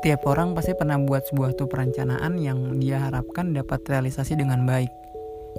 [0.00, 4.88] Setiap orang pasti pernah buat sebuah tuh perencanaan yang dia harapkan dapat realisasi dengan baik.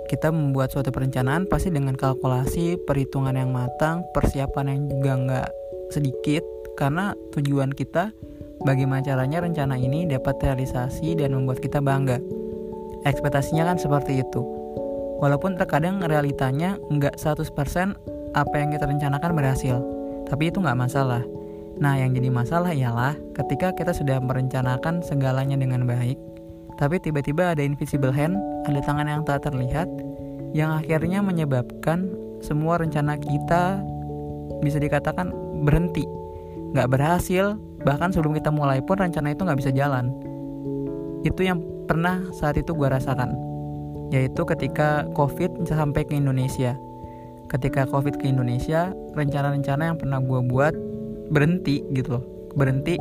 [0.10, 5.50] Kita membuat suatu perencanaan pasti dengan kalkulasi, perhitungan yang matang, persiapan yang juga nggak
[5.94, 6.42] sedikit,
[6.74, 8.18] karena tujuan kita
[8.66, 12.18] bagaimana caranya rencana ini dapat realisasi dan membuat kita bangga.
[13.06, 14.42] Ekspektasinya kan seperti itu.
[15.22, 17.46] Walaupun terkadang realitanya nggak 100%
[18.34, 19.78] apa yang kita rencanakan berhasil,
[20.26, 21.22] tapi itu nggak masalah
[21.80, 26.20] Nah, yang jadi masalah ialah ketika kita sudah merencanakan segalanya dengan baik,
[26.82, 28.36] tapi tiba-tiba ada invisible hand,
[28.66, 29.88] ada tangan yang tak terlihat,
[30.52, 33.80] yang akhirnya menyebabkan semua rencana kita
[34.66, 35.32] bisa dikatakan
[35.64, 36.04] berhenti,
[36.74, 40.12] nggak berhasil, bahkan sebelum kita mulai pun rencana itu nggak bisa jalan.
[41.22, 43.34] Itu yang pernah saat itu gue rasakan,
[44.10, 46.78] yaitu ketika COVID sampai ke Indonesia.
[47.50, 50.74] Ketika COVID ke Indonesia, rencana-rencana yang pernah gue buat
[51.32, 52.24] berhenti gitu loh.
[52.54, 53.00] Berhenti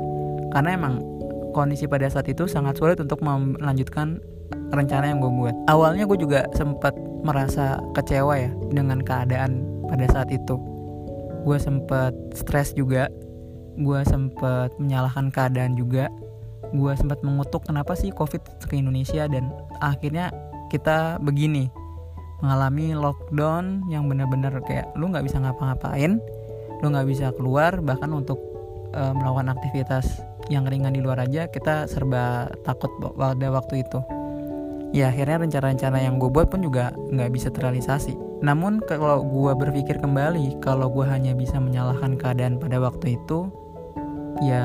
[0.55, 1.03] karena emang
[1.51, 4.23] kondisi pada saat itu sangat sulit untuk melanjutkan
[4.71, 5.55] rencana yang gue buat.
[5.67, 6.95] Awalnya gue juga sempat
[7.27, 10.55] merasa kecewa ya dengan keadaan pada saat itu.
[11.43, 13.11] Gue sempat stres juga
[13.81, 16.11] gue sempat menyalahkan keadaan juga
[16.71, 19.51] gue sempat mengutuk kenapa sih covid ke Indonesia dan
[19.83, 20.31] akhirnya
[20.71, 21.67] kita begini
[22.41, 26.23] mengalami lockdown yang benar-benar kayak lu nggak bisa ngapa-ngapain
[26.81, 28.41] lo nggak bisa keluar bahkan untuk
[28.97, 34.03] uh, melakukan aktivitas yang ringan di luar aja kita serba takut pada waktu itu.
[34.91, 38.43] Ya akhirnya rencana-rencana yang gue buat pun juga nggak bisa terrealisasi.
[38.43, 43.47] Namun kalau gue berpikir kembali kalau gue hanya bisa menyalahkan keadaan pada waktu itu
[44.43, 44.65] ya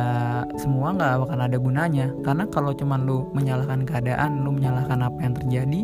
[0.58, 2.09] semua nggak akan ada gunanya.
[2.25, 5.81] Karena kalau cuman lu menyalahkan keadaan lu menyalahkan apa yang terjadi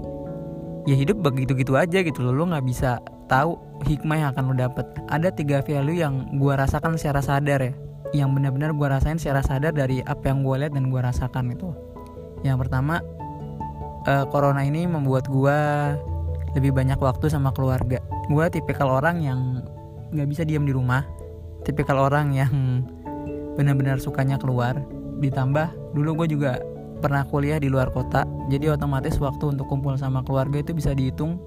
[0.90, 2.34] ya hidup begitu gitu aja gitu loh.
[2.34, 2.98] Lu nggak bisa
[3.30, 3.54] tahu
[3.86, 4.86] hikmah yang akan lo dapet.
[5.10, 7.74] Ada tiga value yang gue rasakan secara sadar ya.
[8.12, 11.72] Yang benar-benar gue rasain secara sadar dari apa yang gue lihat dan gue rasakan itu.
[12.44, 13.00] Yang pertama
[14.06, 15.58] uh, corona ini membuat gue
[16.58, 18.04] lebih banyak waktu sama keluarga.
[18.28, 19.40] Gue tipikal orang yang
[20.12, 21.08] nggak bisa diam di rumah.
[21.64, 22.84] Tipikal orang yang
[23.56, 24.76] benar-benar sukanya keluar.
[25.22, 26.60] Ditambah dulu gue juga
[27.00, 28.28] pernah kuliah di luar kota.
[28.52, 31.40] Jadi otomatis waktu untuk kumpul sama keluarga itu bisa dihitung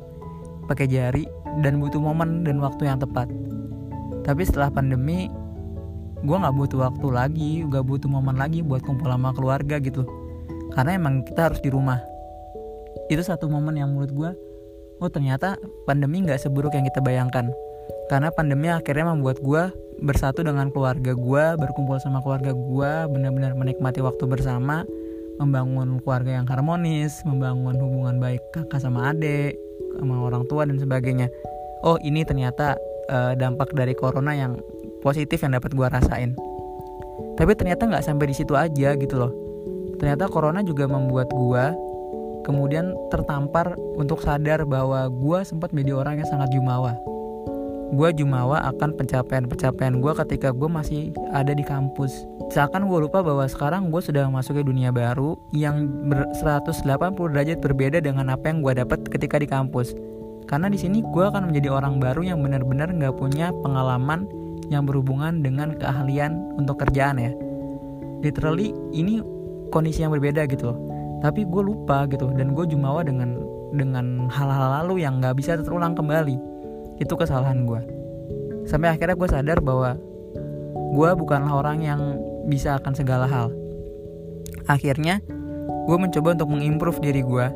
[0.65, 1.25] pakai jari
[1.63, 3.29] dan butuh momen dan waktu yang tepat.
[4.25, 5.29] Tapi setelah pandemi
[6.25, 10.09] gue nggak butuh waktu lagi gak butuh momen lagi buat kumpul sama keluarga gitu.
[10.73, 12.01] Karena emang kita harus di rumah.
[13.13, 14.31] Itu satu momen yang menurut gue
[15.03, 17.53] oh ternyata pandemi nggak seburuk yang kita bayangkan.
[18.09, 24.03] Karena pandemi akhirnya membuat gue bersatu dengan keluarga gue berkumpul sama keluarga gue benar-benar menikmati
[24.03, 24.83] waktu bersama
[25.39, 29.55] membangun keluarga yang harmonis membangun hubungan baik kakak sama adik
[29.99, 31.29] sama orang tua dan sebagainya.
[31.85, 32.79] Oh ini ternyata
[33.13, 34.59] uh, dampak dari corona yang
[35.05, 36.33] positif yang dapat gue rasain.
[37.35, 39.33] Tapi ternyata nggak sampai di situ aja gitu loh.
[40.01, 41.65] Ternyata corona juga membuat gue
[42.45, 46.93] kemudian tertampar untuk sadar bahwa gue sempat menjadi orang yang sangat jumawa
[47.95, 52.27] gue jumawa akan pencapaian-pencapaian gue ketika gue masih ada di kampus.
[52.51, 56.85] Seakan gue lupa bahwa sekarang gue sudah memasuki dunia baru yang ber 180
[57.15, 59.95] derajat berbeda dengan apa yang gue dapat ketika di kampus.
[60.45, 64.29] Karena di sini gue akan menjadi orang baru yang benar-benar nggak punya pengalaman
[64.69, 67.33] yang berhubungan dengan keahlian untuk kerjaan ya.
[68.21, 69.23] Literally ini
[69.73, 70.79] kondisi yang berbeda gitu loh.
[71.25, 73.41] Tapi gue lupa gitu dan gue jumawa dengan
[73.75, 76.54] dengan hal-hal lalu yang nggak bisa terulang kembali
[77.03, 78.05] itu kesalahan gue
[78.65, 79.97] sampai akhirnya gue sadar bahwa
[80.95, 82.01] gue bukanlah orang yang
[82.47, 83.51] bisa akan segala hal.
[84.71, 85.21] Akhirnya
[85.85, 87.47] gue mencoba untuk mengimprove diri gue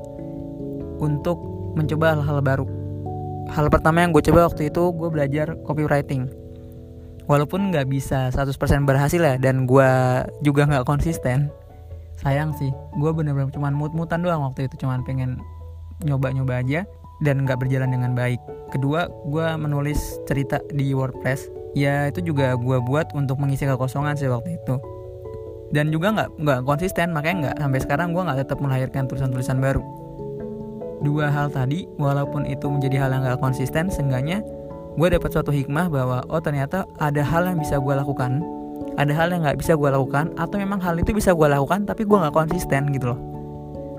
[0.98, 1.38] untuk
[1.78, 2.66] mencoba hal-hal baru.
[3.48, 6.28] Hal pertama yang gue coba waktu itu gue belajar copywriting.
[7.28, 9.90] Walaupun nggak bisa 100% berhasil ya dan gue
[10.40, 11.52] juga nggak konsisten
[12.18, 15.38] sayang sih gue bener-bener cuman mut-mutan doang waktu itu cuman pengen
[16.02, 16.82] nyoba-nyoba aja
[17.22, 18.38] dan nggak berjalan dengan baik.
[18.70, 19.98] Kedua, gue menulis
[20.28, 21.50] cerita di WordPress.
[21.72, 24.76] Ya itu juga gue buat untuk mengisi kekosongan sih waktu itu.
[25.68, 29.84] Dan juga nggak nggak konsisten, makanya nggak sampai sekarang gue nggak tetap melahirkan tulisan-tulisan baru.
[31.04, 34.40] Dua hal tadi, walaupun itu menjadi hal yang nggak konsisten, seenggaknya
[34.98, 38.42] gue dapat suatu hikmah bahwa oh ternyata ada hal yang bisa gue lakukan,
[38.98, 42.02] ada hal yang nggak bisa gue lakukan, atau memang hal itu bisa gue lakukan tapi
[42.02, 43.20] gue nggak konsisten gitu loh.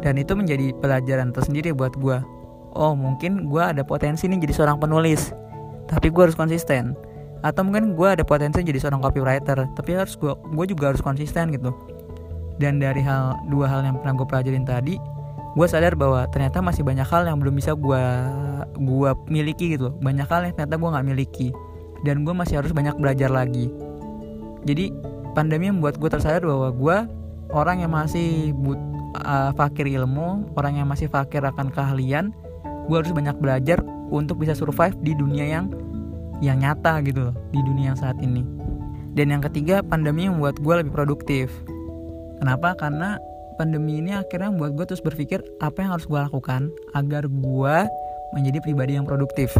[0.02, 2.39] Dan itu menjadi pelajaran tersendiri buat gue
[2.76, 5.34] oh mungkin gue ada potensi nih jadi seorang penulis.
[5.90, 6.94] Tapi gue harus konsisten.
[7.42, 9.66] Atau mungkin gue ada potensi jadi seorang copywriter.
[9.74, 11.74] Tapi harus gue gue juga harus konsisten gitu.
[12.60, 15.00] Dan dari hal dua hal yang pernah gue pelajarin tadi
[15.50, 18.04] gue sadar bahwa ternyata masih banyak hal yang belum bisa gue
[18.78, 19.90] gue miliki gitu.
[19.98, 21.50] Banyak hal yang ternyata gue nggak miliki.
[22.06, 23.68] Dan gue masih harus banyak belajar lagi.
[24.64, 24.94] Jadi
[25.34, 26.98] pandemi membuat gue tersadar bahwa gue
[27.54, 28.78] orang yang masih but,
[29.26, 32.34] uh, fakir ilmu orang yang masih fakir akan keahlian
[32.90, 35.70] gue harus banyak belajar untuk bisa survive di dunia yang
[36.42, 38.42] yang nyata gitu loh di dunia yang saat ini.
[39.14, 41.54] Dan yang ketiga pandemi membuat gue lebih produktif.
[42.42, 42.74] Kenapa?
[42.74, 43.22] Karena
[43.62, 47.78] pandemi ini akhirnya membuat gue terus berpikir apa yang harus gue lakukan agar gue
[48.34, 49.54] menjadi pribadi yang produktif.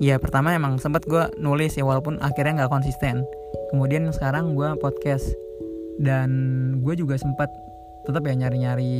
[0.00, 3.22] Ya pertama emang sempat gue nulis ya walaupun akhirnya nggak konsisten.
[3.70, 5.28] Kemudian sekarang gue podcast.
[6.00, 6.30] Dan
[6.80, 7.52] gue juga sempat
[8.08, 8.96] tetap ya nyari-nyari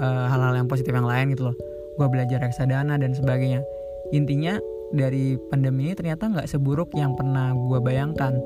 [0.00, 1.56] uh, hal-hal yang positif yang lain gitu loh
[1.96, 3.64] gue belajar reksadana dan sebagainya.
[4.12, 4.60] Intinya
[4.94, 8.36] dari pandemi ini ternyata nggak seburuk yang pernah gue bayangkan.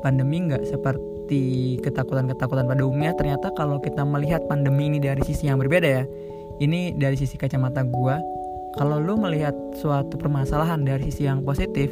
[0.00, 5.60] Pandemi nggak seperti ketakutan-ketakutan pada umumnya ternyata kalau kita melihat pandemi ini dari sisi yang
[5.60, 6.04] berbeda ya.
[6.60, 8.16] Ini dari sisi kacamata gue
[8.78, 11.90] kalau lu melihat suatu permasalahan dari sisi yang positif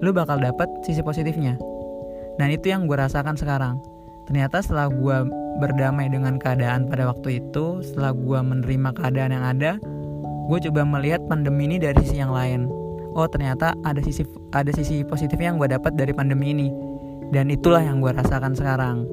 [0.00, 1.60] lu bakal dapat sisi positifnya.
[2.40, 3.76] Dan itu yang gue rasakan sekarang.
[4.24, 5.16] Ternyata setelah gue
[5.60, 9.76] berdamai dengan keadaan pada waktu itu setelah gue menerima keadaan yang ada
[10.50, 12.66] gue coba melihat pandemi ini dari sisi yang lain.
[13.14, 16.68] Oh ternyata ada sisi ada sisi positif yang gue dapat dari pandemi ini.
[17.30, 19.06] Dan itulah yang gue rasakan sekarang.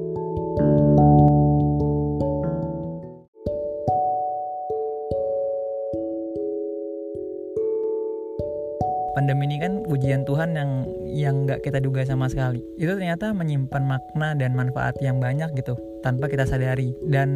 [9.14, 10.70] Pandemi ini kan ujian Tuhan yang
[11.06, 12.58] yang nggak kita duga sama sekali.
[12.82, 16.98] Itu ternyata menyimpan makna dan manfaat yang banyak gitu tanpa kita sadari.
[17.06, 17.30] Dan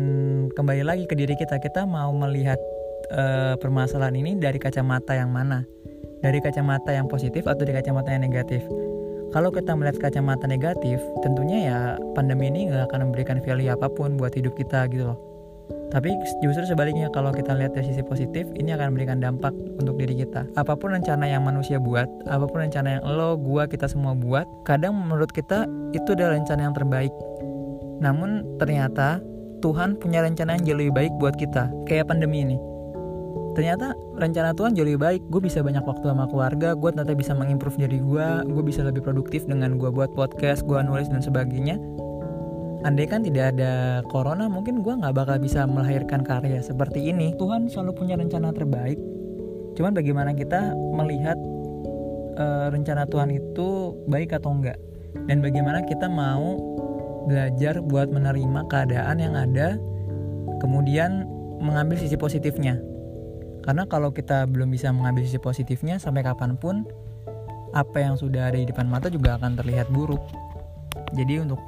[0.58, 2.58] kembali lagi ke diri kita kita mau melihat
[3.10, 5.66] uh, permasalahan ini dari kacamata yang mana?
[6.22, 8.62] Dari kacamata yang positif atau dari kacamata yang negatif?
[9.32, 11.78] Kalau kita melihat kacamata negatif, tentunya ya
[12.12, 15.18] pandemi ini nggak akan memberikan value apa pun buat hidup kita gitu loh.
[15.88, 16.12] Tapi
[16.44, 20.44] justru sebaliknya kalau kita lihat dari sisi positif, ini akan memberikan dampak untuk diri kita.
[20.56, 24.44] Apa pun rencana yang manusia buat, apa pun rencana yang lo, gua, kita semua buat,
[24.68, 25.64] kadang menurut kita
[25.96, 27.12] itu adalah rencana yang terbaik.
[28.04, 29.20] Namun ternyata
[29.64, 32.71] Tuhan punya rencana yang jauh lebih baik buat kita, kayak pandemi ini
[33.52, 35.22] ternyata rencana Tuhan jauh lebih baik.
[35.28, 39.04] Gue bisa banyak waktu sama keluarga gue ternyata bisa mengimprove diri gue gue bisa lebih
[39.04, 41.76] produktif dengan gue buat podcast gue nulis dan sebagainya.
[42.82, 47.30] Andai kan tidak ada corona mungkin gue nggak bakal bisa melahirkan karya seperti ini.
[47.38, 48.98] Tuhan selalu punya rencana terbaik.
[49.78, 51.38] Cuman bagaimana kita melihat
[52.36, 54.78] uh, rencana Tuhan itu baik atau enggak
[55.28, 56.56] dan bagaimana kita mau
[57.28, 59.78] belajar buat menerima keadaan yang ada
[60.58, 61.28] kemudian
[61.62, 62.80] mengambil sisi positifnya
[63.62, 66.86] karena kalau kita belum bisa mengambil sisi positifnya sampai kapan pun
[67.72, 70.20] apa yang sudah ada di depan mata juga akan terlihat buruk.
[71.16, 71.58] Jadi untuk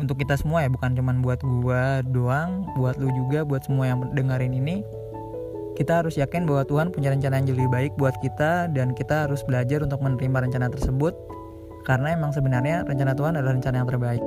[0.00, 4.00] untuk kita semua ya bukan cuman buat gua doang, buat lu juga, buat semua yang
[4.16, 4.80] dengerin ini
[5.72, 9.40] kita harus yakin bahwa Tuhan punya rencana yang lebih baik buat kita dan kita harus
[9.42, 11.16] belajar untuk menerima rencana tersebut
[11.88, 14.22] karena emang sebenarnya rencana Tuhan adalah rencana yang terbaik.